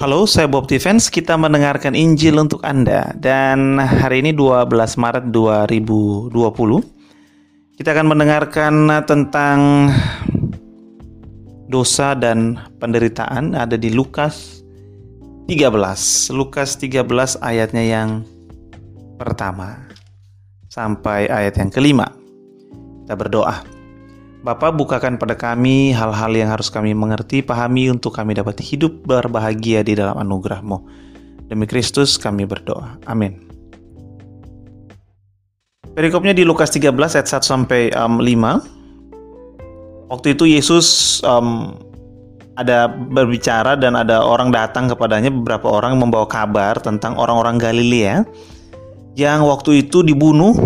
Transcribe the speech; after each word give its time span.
Halo, 0.00 0.24
saya 0.24 0.48
Bob 0.48 0.64
Defense. 0.64 1.12
Kita 1.12 1.36
mendengarkan 1.36 1.92
Injil 1.92 2.40
untuk 2.40 2.64
Anda. 2.64 3.12
Dan 3.20 3.76
hari 3.76 4.24
ini 4.24 4.32
12 4.32 4.96
Maret 4.96 5.28
2020. 5.28 6.32
Kita 7.76 7.92
akan 7.92 8.08
mendengarkan 8.08 8.88
tentang 9.04 9.92
dosa 11.68 12.16
dan 12.16 12.56
penderitaan 12.80 13.52
ada 13.52 13.76
di 13.76 13.92
Lukas 13.92 14.64
13. 15.44 15.68
Lukas 16.32 16.80
13 16.80 17.04
ayatnya 17.44 17.84
yang 17.84 18.24
pertama 19.20 19.84
sampai 20.72 21.28
ayat 21.28 21.60
yang 21.60 21.68
kelima. 21.68 22.08
Kita 23.04 23.20
berdoa. 23.20 23.69
Bapa 24.40 24.72
bukakan 24.72 25.20
pada 25.20 25.36
kami 25.36 25.92
hal-hal 25.92 26.32
yang 26.32 26.48
harus 26.48 26.72
kami 26.72 26.96
mengerti, 26.96 27.44
pahami 27.44 27.92
untuk 27.92 28.16
kami 28.16 28.32
dapat 28.32 28.56
hidup 28.64 29.04
berbahagia 29.04 29.84
di 29.84 29.92
dalam 29.92 30.16
anugerah-Mu. 30.16 30.80
Demi 31.44 31.68
Kristus 31.68 32.16
kami 32.16 32.48
berdoa. 32.48 32.96
Amin. 33.04 33.36
Perikopnya 35.92 36.32
di 36.32 36.48
Lukas 36.48 36.72
13 36.72 36.88
ayat 36.88 37.28
1 37.28 37.44
sampai 37.44 37.92
um, 37.92 38.16
5. 38.24 40.08
Waktu 40.08 40.32
itu 40.32 40.48
Yesus 40.48 41.20
um, 41.20 41.76
ada 42.56 42.88
berbicara 42.88 43.76
dan 43.76 43.92
ada 43.92 44.24
orang 44.24 44.48
datang 44.48 44.88
kepadanya 44.88 45.28
beberapa 45.28 45.68
orang 45.68 46.00
membawa 46.00 46.24
kabar 46.24 46.80
tentang 46.80 47.12
orang-orang 47.20 47.60
Galilea 47.60 48.24
yang 49.20 49.44
waktu 49.44 49.84
itu 49.84 50.00
dibunuh 50.00 50.56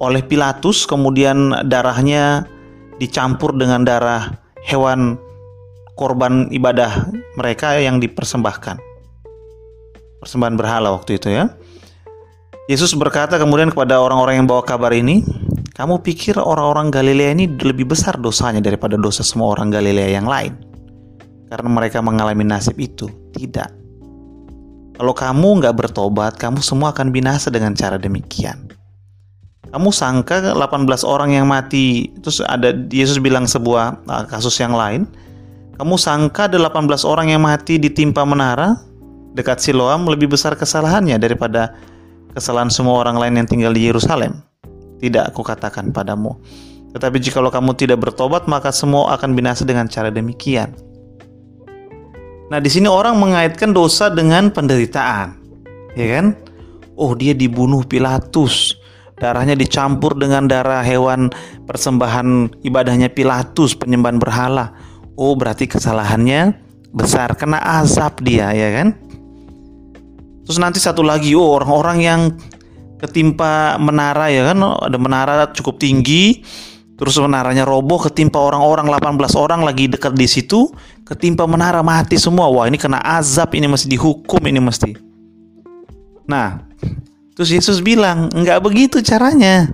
oleh 0.00 0.24
Pilatus 0.24 0.88
kemudian 0.88 1.68
darahnya 1.68 2.48
dicampur 3.00 3.56
dengan 3.56 3.82
darah 3.82 4.36
hewan 4.68 5.16
korban 5.96 6.52
ibadah 6.52 7.08
mereka 7.40 7.80
yang 7.80 7.96
dipersembahkan. 7.96 8.76
Persembahan 10.20 10.54
berhala 10.60 10.92
waktu 10.92 11.16
itu 11.16 11.32
ya. 11.32 11.48
Yesus 12.68 12.92
berkata 12.94 13.40
kemudian 13.40 13.72
kepada 13.72 13.98
orang-orang 13.98 14.44
yang 14.44 14.46
bawa 14.46 14.62
kabar 14.62 14.92
ini, 14.92 15.24
kamu 15.74 16.04
pikir 16.04 16.38
orang-orang 16.38 16.92
Galilea 16.92 17.34
ini 17.34 17.48
lebih 17.50 17.88
besar 17.88 18.20
dosanya 18.20 18.62
daripada 18.62 18.94
dosa 18.94 19.24
semua 19.24 19.56
orang 19.56 19.72
Galilea 19.72 20.20
yang 20.20 20.28
lain? 20.28 20.54
Karena 21.50 21.66
mereka 21.66 21.98
mengalami 21.98 22.46
nasib 22.46 22.78
itu. 22.78 23.10
Tidak. 23.34 23.80
Kalau 24.94 25.16
kamu 25.16 25.64
nggak 25.64 25.74
bertobat, 25.74 26.36
kamu 26.38 26.62
semua 26.62 26.92
akan 26.94 27.10
binasa 27.10 27.50
dengan 27.50 27.74
cara 27.74 27.98
demikian 27.98 28.69
kamu 29.70 29.94
sangka 29.94 30.42
18 30.42 31.06
orang 31.06 31.30
yang 31.30 31.46
mati? 31.46 32.10
Terus 32.18 32.42
ada 32.42 32.74
Yesus 32.90 33.22
bilang 33.22 33.46
sebuah 33.46 34.02
uh, 34.02 34.26
kasus 34.26 34.58
yang 34.58 34.74
lain. 34.74 35.06
Kamu 35.78 35.94
sangka 35.94 36.50
ada 36.50 36.58
18 36.58 37.06
orang 37.06 37.30
yang 37.30 37.46
mati 37.46 37.78
ditimpa 37.78 38.26
menara? 38.26 38.74
Dekat 39.30 39.62
Siloam 39.62 40.10
lebih 40.10 40.34
besar 40.34 40.58
kesalahannya 40.58 41.14
daripada 41.22 41.78
kesalahan 42.34 42.66
semua 42.66 42.98
orang 42.98 43.14
lain 43.22 43.38
yang 43.38 43.46
tinggal 43.46 43.70
di 43.70 43.86
Yerusalem. 43.86 44.42
Tidak 44.98 45.30
aku 45.30 45.46
katakan 45.46 45.94
padamu. 45.94 46.34
Tetapi 46.90 47.22
jika 47.22 47.38
kamu 47.38 47.78
tidak 47.78 48.02
bertobat 48.02 48.50
maka 48.50 48.74
semua 48.74 49.14
akan 49.14 49.38
binasa 49.38 49.62
dengan 49.62 49.86
cara 49.86 50.10
demikian. 50.10 50.74
Nah, 52.50 52.58
di 52.58 52.66
sini 52.66 52.90
orang 52.90 53.14
mengaitkan 53.14 53.70
dosa 53.70 54.10
dengan 54.10 54.50
penderitaan. 54.50 55.38
Ya 55.94 56.18
kan? 56.18 56.34
Oh, 56.98 57.14
dia 57.14 57.30
dibunuh 57.30 57.86
Pilatus 57.86 58.79
darahnya 59.20 59.52
dicampur 59.52 60.16
dengan 60.16 60.48
darah 60.48 60.80
hewan 60.80 61.28
persembahan 61.68 62.58
ibadahnya 62.64 63.12
Pilatus 63.12 63.76
penyembahan 63.76 64.16
berhala. 64.16 64.72
Oh, 65.20 65.36
berarti 65.36 65.68
kesalahannya 65.68 66.56
besar 66.90 67.36
kena 67.36 67.60
azab 67.84 68.24
dia 68.24 68.50
ya 68.56 68.68
kan? 68.80 68.96
Terus 70.48 70.58
nanti 70.58 70.82
satu 70.82 71.04
lagi, 71.04 71.36
oh 71.36 71.60
orang-orang 71.60 71.98
yang 72.02 72.20
ketimpa 72.98 73.78
menara 73.78 74.32
ya 74.32 74.50
kan, 74.50 74.58
ada 74.82 74.98
menara 74.98 75.46
cukup 75.54 75.78
tinggi, 75.78 76.42
terus 76.98 77.14
menaranya 77.22 77.62
roboh 77.62 78.02
ketimpa 78.02 78.40
orang-orang 78.40 78.90
18 78.90 79.36
orang 79.38 79.60
lagi 79.62 79.86
dekat 79.86 80.16
di 80.18 80.26
situ, 80.26 80.72
ketimpa 81.06 81.46
menara 81.46 81.84
mati 81.86 82.18
semua. 82.18 82.50
Wah, 82.50 82.66
ini 82.66 82.80
kena 82.80 82.98
azab, 82.98 83.54
ini 83.54 83.70
mesti 83.70 83.86
dihukum, 83.86 84.42
ini 84.42 84.58
mesti. 84.58 84.90
Nah, 86.26 86.66
Terus 87.40 87.56
Yesus 87.56 87.80
bilang, 87.80 88.28
enggak 88.36 88.60
begitu 88.60 89.00
caranya. 89.00 89.72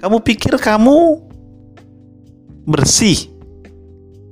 Kamu 0.00 0.24
pikir 0.24 0.56
kamu 0.56 1.20
bersih. 2.64 3.28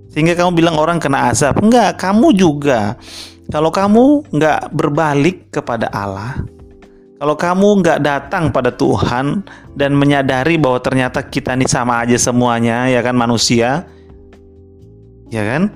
Sehingga 0.08 0.32
kamu 0.32 0.56
bilang 0.56 0.80
orang 0.80 0.96
kena 0.96 1.28
azab. 1.28 1.60
Enggak, 1.60 2.00
kamu 2.00 2.32
juga. 2.32 2.96
Kalau 3.52 3.68
kamu 3.68 4.32
enggak 4.32 4.72
berbalik 4.72 5.52
kepada 5.52 5.92
Allah, 5.92 6.40
kalau 7.20 7.36
kamu 7.36 7.84
nggak 7.84 8.00
datang 8.08 8.48
pada 8.48 8.72
Tuhan 8.72 9.44
dan 9.76 9.92
menyadari 9.92 10.56
bahwa 10.56 10.80
ternyata 10.80 11.20
kita 11.20 11.52
ini 11.52 11.68
sama 11.68 12.00
aja 12.00 12.16
semuanya, 12.16 12.88
ya 12.88 13.04
kan 13.04 13.20
manusia, 13.20 13.84
ya 15.28 15.42
kan? 15.44 15.68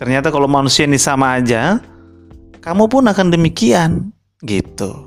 Ternyata 0.00 0.32
kalau 0.32 0.48
manusia 0.48 0.88
ini 0.88 0.96
sama 0.96 1.36
aja, 1.36 1.76
kamu 2.64 2.88
pun 2.88 3.04
akan 3.04 3.28
demikian, 3.28 4.16
gitu. 4.40 5.05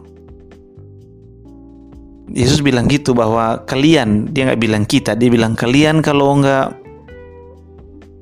Yesus 2.30 2.62
bilang 2.62 2.86
gitu 2.86 3.18
bahwa 3.18 3.66
kalian 3.66 4.30
dia 4.30 4.50
nggak 4.50 4.62
bilang 4.62 4.86
kita 4.86 5.18
dia 5.18 5.34
bilang 5.34 5.58
kalian 5.58 6.06
kalau 6.06 6.38
nggak 6.38 6.78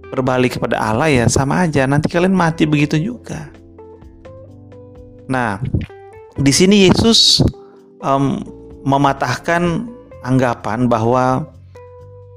berbalik 0.08 0.56
kepada 0.56 0.80
Allah 0.80 1.12
ya 1.12 1.26
sama 1.28 1.68
aja 1.68 1.84
nanti 1.84 2.08
kalian 2.08 2.32
mati 2.32 2.64
begitu 2.64 2.96
juga. 2.96 3.52
Nah 5.28 5.60
di 6.40 6.52
sini 6.56 6.88
Yesus 6.88 7.44
um, 8.00 8.40
mematahkan 8.88 9.84
anggapan 10.24 10.88
bahwa 10.88 11.44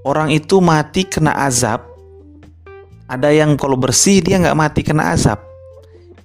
orang 0.02 0.34
itu 0.34 0.58
mati 0.58 1.06
kena 1.06 1.38
azab. 1.46 1.86
Ada 3.10 3.30
yang 3.30 3.58
kalau 3.58 3.74
bersih 3.74 4.22
dia 4.22 4.42
nggak 4.42 4.58
mati 4.58 4.80
kena 4.82 5.14
azab. 5.14 5.38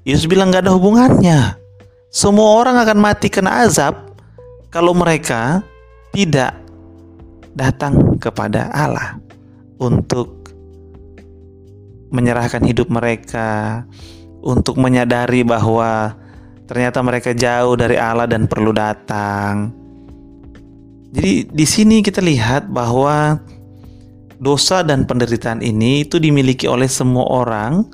Yesus 0.05 0.25
bilang 0.25 0.49
nggak 0.49 0.65
ada 0.65 0.73
hubungannya. 0.73 1.57
Semua 2.09 2.57
orang 2.57 2.81
akan 2.81 2.97
mati 2.97 3.29
kena 3.29 3.65
azab 3.65 4.04
kalau 4.69 4.93
mereka 4.95 5.65
tidak 6.15 6.55
datang 7.55 8.19
kepada 8.19 8.67
Allah 8.71 9.19
untuk 9.79 10.51
menyerahkan 12.11 12.63
hidup 12.63 12.87
mereka, 12.87 13.83
untuk 14.43 14.77
menyadari 14.77 15.41
bahwa 15.43 16.15
ternyata 16.69 17.01
mereka 17.01 17.35
jauh 17.35 17.75
dari 17.75 17.99
Allah 17.99 18.29
dan 18.29 18.45
perlu 18.47 18.71
datang. 18.71 19.73
Jadi 21.15 21.47
di 21.47 21.65
sini 21.67 22.03
kita 22.03 22.19
lihat 22.19 22.67
bahwa 22.67 23.39
dosa 24.39 24.83
dan 24.83 25.07
penderitaan 25.07 25.63
ini 25.63 26.03
itu 26.03 26.19
dimiliki 26.19 26.67
oleh 26.67 26.91
semua 26.91 27.23
orang 27.31 27.87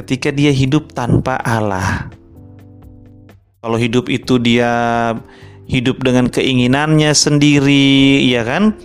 ketika 0.00 0.32
dia 0.32 0.50
hidup 0.50 0.96
tanpa 0.96 1.36
Allah. 1.44 2.08
Kalau 3.60 3.80
hidup 3.80 4.08
itu 4.12 4.36
dia 4.40 4.72
hidup 5.66 6.04
dengan 6.04 6.28
keinginannya 6.28 7.12
sendiri, 7.12 8.24
ya 8.28 8.44
kan? 8.44 8.76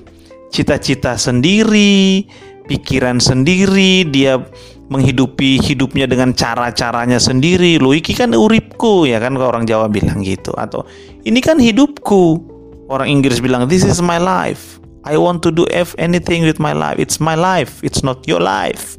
Cita-cita 0.50 1.20
sendiri, 1.20 2.26
pikiran 2.66 3.22
sendiri, 3.22 4.08
dia 4.10 4.42
menghidupi 4.90 5.62
hidupnya 5.62 6.10
dengan 6.10 6.34
cara-caranya 6.34 7.22
sendiri. 7.22 7.78
Lo 7.78 7.94
iki 7.94 8.18
kan 8.18 8.34
uripku, 8.34 9.06
ya 9.06 9.22
kan 9.22 9.38
kalau 9.38 9.54
orang 9.54 9.70
Jawa 9.70 9.86
bilang 9.88 10.26
gitu 10.26 10.52
atau 10.58 10.84
ini 11.24 11.40
kan 11.40 11.62
hidupku. 11.62 12.58
Orang 12.90 13.06
Inggris 13.06 13.38
bilang 13.38 13.70
this 13.70 13.86
is 13.86 14.02
my 14.02 14.18
life. 14.18 14.82
I 15.06 15.14
want 15.16 15.46
to 15.46 15.54
do 15.54 15.70
anything 16.02 16.42
with 16.42 16.58
my 16.58 16.74
life. 16.74 16.98
It's 16.98 17.22
my 17.22 17.38
life. 17.38 17.86
It's 17.86 18.02
not 18.02 18.26
your 18.26 18.42
life. 18.42 18.98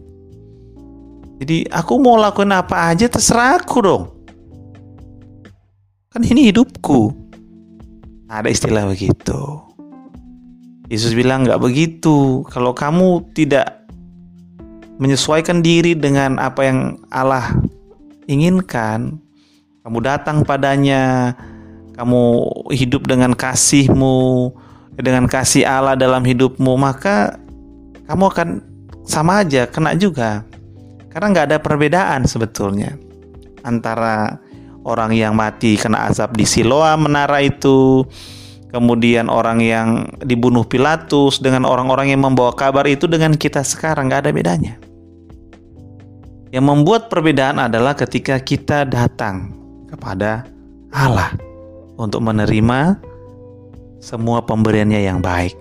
Jadi 1.43 1.67
aku 1.67 1.99
mau 1.99 2.15
lakuin 2.15 2.55
apa 2.55 2.95
aja 2.95 3.11
terserah 3.11 3.59
aku 3.59 3.79
dong. 3.83 4.03
Kan 6.15 6.23
ini 6.23 6.55
hidupku. 6.55 7.20
Ada 8.31 8.47
istilah 8.47 8.87
begitu. 8.87 9.59
Yesus 10.87 11.19
bilang 11.19 11.43
nggak 11.43 11.59
begitu. 11.59 12.47
Kalau 12.47 12.71
kamu 12.71 13.35
tidak 13.35 13.83
menyesuaikan 15.03 15.67
diri 15.67 15.99
dengan 15.99 16.39
apa 16.39 16.63
yang 16.63 17.03
Allah 17.11 17.59
inginkan, 18.31 19.19
kamu 19.83 19.99
datang 20.07 20.47
padanya, 20.47 21.35
kamu 21.99 22.47
hidup 22.71 23.11
dengan 23.11 23.35
kasihmu, 23.35 24.55
dengan 24.95 25.27
kasih 25.27 25.67
Allah 25.67 25.99
dalam 25.99 26.23
hidupmu, 26.23 26.79
maka 26.79 27.35
kamu 28.07 28.31
akan 28.31 28.49
sama 29.11 29.43
aja, 29.43 29.67
kena 29.67 29.99
juga. 29.99 30.47
Karena 31.11 31.35
nggak 31.35 31.47
ada 31.51 31.59
perbedaan 31.59 32.31
sebetulnya 32.31 32.95
antara 33.67 34.39
orang 34.85 35.13
yang 35.13 35.37
mati 35.37 35.77
kena 35.77 36.09
azab 36.09 36.37
di 36.37 36.49
Siloam 36.49 37.09
menara 37.09 37.41
itu, 37.45 38.05
kemudian 38.73 39.29
orang 39.29 39.59
yang 39.61 39.89
dibunuh 40.23 40.65
Pilatus 40.65 41.43
dengan 41.43 41.67
orang-orang 41.67 42.15
yang 42.15 42.23
membawa 42.23 42.55
kabar 42.55 42.87
itu 42.87 43.11
dengan 43.11 43.35
kita 43.35 43.61
sekarang 43.67 44.09
nggak 44.09 44.23
ada 44.27 44.33
bedanya. 44.33 44.75
Yang 46.51 46.65
membuat 46.67 47.07
perbedaan 47.07 47.63
adalah 47.63 47.95
ketika 47.95 48.39
kita 48.43 48.83
datang 48.83 49.55
kepada 49.87 50.43
Allah 50.91 51.31
untuk 51.95 52.23
menerima 52.23 52.99
semua 54.03 54.43
pemberiannya 54.43 54.99
yang 55.05 55.23
baik. 55.23 55.55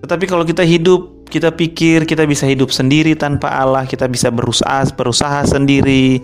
Tetapi 0.00 0.24
kalau 0.24 0.44
kita 0.44 0.64
hidup, 0.64 1.28
kita 1.28 1.52
pikir 1.52 2.08
kita 2.08 2.24
bisa 2.24 2.48
hidup 2.48 2.72
sendiri 2.72 3.12
tanpa 3.16 3.50
Allah, 3.52 3.84
kita 3.84 4.08
bisa 4.08 4.32
berusaha 4.32 4.84
berusaha 4.94 5.44
sendiri. 5.44 6.22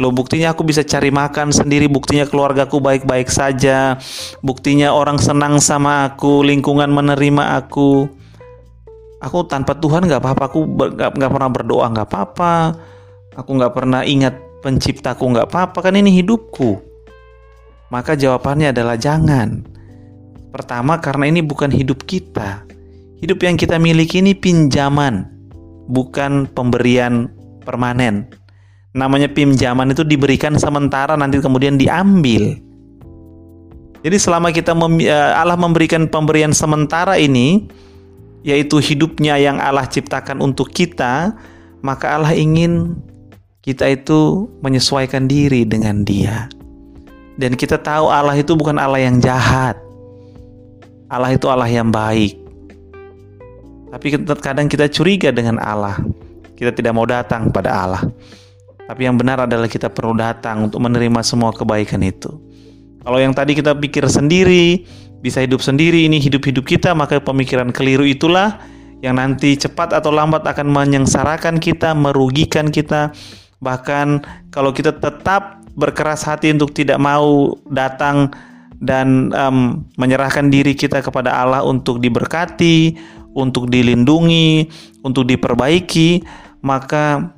Lo 0.00 0.08
buktinya 0.08 0.56
aku 0.56 0.64
bisa 0.64 0.80
cari 0.80 1.12
makan 1.12 1.52
sendiri, 1.52 1.84
buktinya 1.84 2.24
keluargaku 2.24 2.80
baik-baik 2.80 3.28
saja, 3.28 4.00
buktinya 4.40 4.96
orang 4.96 5.20
senang 5.20 5.60
sama 5.60 6.08
aku, 6.08 6.40
lingkungan 6.40 6.88
menerima 6.88 7.60
aku. 7.60 8.08
Aku 9.20 9.44
tanpa 9.44 9.76
Tuhan 9.76 10.08
nggak 10.08 10.22
apa-apa, 10.24 10.42
aku 10.48 10.60
nggak 10.96 11.30
pernah 11.30 11.50
berdoa 11.52 11.86
nggak 11.92 12.08
apa-apa, 12.08 12.54
aku 13.36 13.50
nggak 13.52 13.72
pernah 13.76 14.00
ingat 14.02 14.34
penciptaku 14.64 15.28
nggak 15.28 15.52
apa-apa 15.52 15.78
kan 15.78 15.94
ini 15.94 16.10
hidupku. 16.24 16.80
Maka 17.92 18.16
jawabannya 18.16 18.72
adalah 18.72 18.96
jangan. 18.96 19.60
Pertama 20.48 20.96
karena 21.04 21.28
ini 21.28 21.44
bukan 21.44 21.68
hidup 21.68 22.08
kita. 22.08 22.64
Hidup 23.20 23.38
yang 23.44 23.60
kita 23.60 23.76
miliki 23.76 24.24
ini 24.24 24.32
pinjaman, 24.32 25.28
bukan 25.86 26.48
pemberian 26.50 27.28
permanen. 27.62 28.41
Namanya 28.92 29.32
pinjaman 29.32 29.88
itu 29.96 30.04
diberikan 30.04 30.52
sementara 30.60 31.16
nanti 31.16 31.40
kemudian 31.40 31.80
diambil. 31.80 32.60
Jadi 34.02 34.16
selama 34.18 34.52
kita 34.52 34.76
mem 34.76 35.00
eh, 35.00 35.32
Allah 35.32 35.56
memberikan 35.56 36.04
pemberian 36.10 36.52
sementara 36.52 37.16
ini, 37.16 37.64
yaitu 38.44 38.82
hidupnya 38.82 39.40
yang 39.40 39.62
Allah 39.62 39.88
ciptakan 39.88 40.44
untuk 40.44 40.68
kita, 40.74 41.32
maka 41.80 42.20
Allah 42.20 42.36
ingin 42.36 42.98
kita 43.62 43.88
itu 43.88 44.50
menyesuaikan 44.60 45.24
diri 45.30 45.64
dengan 45.64 46.04
Dia. 46.04 46.50
Dan 47.38 47.56
kita 47.56 47.80
tahu 47.80 48.12
Allah 48.12 48.36
itu 48.36 48.52
bukan 48.52 48.76
Allah 48.76 49.00
yang 49.00 49.22
jahat. 49.22 49.78
Allah 51.08 51.32
itu 51.32 51.48
Allah 51.48 51.70
yang 51.70 51.88
baik. 51.88 52.36
Tapi 53.92 54.06
kadang 54.40 54.68
kita 54.68 54.88
curiga 54.88 55.32
dengan 55.32 55.56
Allah. 55.62 55.96
Kita 56.58 56.74
tidak 56.74 56.92
mau 56.92 57.06
datang 57.08 57.48
pada 57.48 57.70
Allah. 57.72 58.02
Tapi 58.86 59.06
yang 59.06 59.16
benar 59.16 59.46
adalah 59.46 59.70
kita 59.70 59.88
perlu 59.88 60.18
datang 60.18 60.66
untuk 60.66 60.82
menerima 60.82 61.22
semua 61.22 61.54
kebaikan 61.54 62.02
itu. 62.02 62.34
Kalau 63.02 63.18
yang 63.18 63.34
tadi 63.34 63.58
kita 63.58 63.74
pikir 63.74 64.06
sendiri, 64.06 64.86
bisa 65.22 65.42
hidup 65.42 65.62
sendiri, 65.62 66.06
ini 66.06 66.18
hidup-hidup 66.18 66.66
kita, 66.66 66.94
maka 66.94 67.18
pemikiran 67.22 67.70
keliru 67.70 68.06
itulah 68.06 68.58
yang 69.02 69.18
nanti 69.18 69.58
cepat 69.58 69.94
atau 69.98 70.14
lambat 70.14 70.46
akan 70.46 70.70
menyengsarakan 70.70 71.58
kita, 71.58 71.94
merugikan 71.94 72.70
kita. 72.70 73.10
Bahkan 73.58 74.22
kalau 74.54 74.70
kita 74.70 74.94
tetap 74.94 75.62
berkeras 75.74 76.22
hati 76.22 76.54
untuk 76.54 76.74
tidak 76.74 77.02
mau 77.02 77.58
datang 77.70 78.30
dan 78.82 79.30
um, 79.34 79.86
menyerahkan 79.98 80.50
diri 80.50 80.74
kita 80.74 81.02
kepada 81.02 81.34
Allah 81.38 81.62
untuk 81.62 82.02
diberkati, 82.02 82.98
untuk 83.34 83.70
dilindungi, 83.70 84.66
untuk 85.06 85.26
diperbaiki, 85.26 86.22
maka 86.62 87.34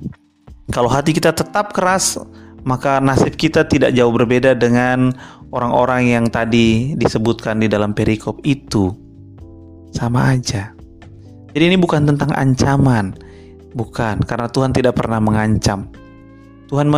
kalau 0.72 0.88
hati 0.88 1.12
kita 1.12 1.36
tetap 1.36 1.76
keras, 1.76 2.16
maka 2.64 2.96
nasib 3.02 3.36
kita 3.36 3.68
tidak 3.68 3.92
jauh 3.92 4.08
berbeda 4.08 4.56
dengan 4.56 5.12
orang-orang 5.52 6.08
yang 6.08 6.26
tadi 6.32 6.96
disebutkan 6.96 7.60
di 7.60 7.68
dalam 7.68 7.92
perikop 7.92 8.40
itu. 8.46 8.88
Sama 9.92 10.32
aja. 10.32 10.72
Jadi 11.54 11.64
ini 11.70 11.78
bukan 11.78 12.08
tentang 12.08 12.32
ancaman, 12.34 13.14
bukan 13.76 14.18
karena 14.24 14.48
Tuhan 14.48 14.72
tidak 14.72 14.96
pernah 14.98 15.20
mengancam. 15.20 15.86
Tuhan 16.66 16.88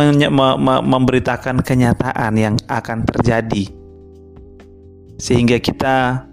memberitakan 0.87 1.61
kenyataan 1.61 2.33
yang 2.39 2.55
akan 2.65 3.05
terjadi, 3.05 3.69
sehingga 5.21 5.61
kita 5.61 6.25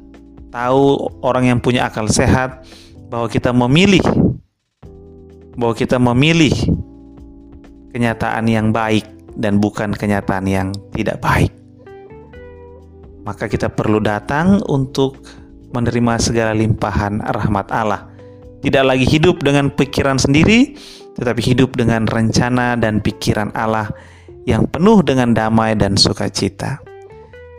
tahu 0.48 1.10
orang 1.20 1.52
yang 1.52 1.58
punya 1.60 1.90
akal 1.90 2.08
sehat 2.08 2.64
bahwa 3.10 3.28
kita 3.28 3.50
memilih 3.50 4.00
bahwa 5.58 5.74
kita 5.76 6.00
memilih 6.00 6.54
kenyataan 7.94 8.50
yang 8.50 8.74
baik 8.74 9.06
dan 9.38 9.62
bukan 9.62 9.94
kenyataan 9.94 10.50
yang 10.50 10.68
tidak 10.90 11.22
baik. 11.22 11.54
Maka 13.22 13.46
kita 13.46 13.70
perlu 13.70 14.02
datang 14.02 14.60
untuk 14.66 15.22
menerima 15.70 16.18
segala 16.18 16.52
limpahan 16.52 17.22
rahmat 17.22 17.70
Allah. 17.70 18.10
Tidak 18.60 18.84
lagi 18.84 19.06
hidup 19.06 19.40
dengan 19.40 19.70
pikiran 19.70 20.18
sendiri, 20.18 20.74
tetapi 21.14 21.40
hidup 21.40 21.78
dengan 21.78 22.04
rencana 22.10 22.74
dan 22.74 22.98
pikiran 22.98 23.54
Allah 23.54 23.88
yang 24.44 24.66
penuh 24.68 25.00
dengan 25.00 25.32
damai 25.32 25.78
dan 25.78 25.94
sukacita. 25.96 26.82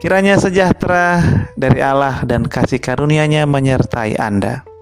Kiranya 0.04 0.38
sejahtera 0.38 1.24
dari 1.58 1.82
Allah 1.82 2.22
dan 2.28 2.46
kasih 2.46 2.78
karunia-Nya 2.78 3.50
menyertai 3.50 4.20
Anda. 4.22 4.75